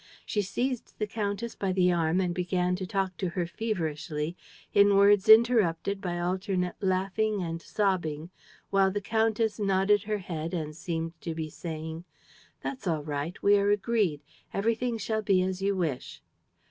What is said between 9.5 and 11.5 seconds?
nodded her head and seemed to